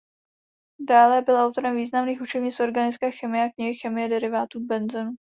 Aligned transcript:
Dále 0.89 1.21
byl 1.21 1.35
autorem 1.35 1.75
významných 1.75 2.21
učebnic 2.21 2.59
organické 2.59 3.11
chemie 3.11 3.45
a 3.45 3.49
knihy 3.51 3.73
"Chemie 3.77 4.07
derivátů 4.09 4.59
benzenu". 4.65 5.11